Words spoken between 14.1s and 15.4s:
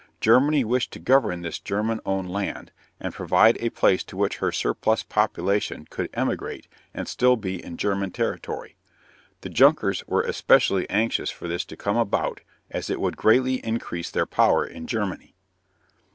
power in Germany.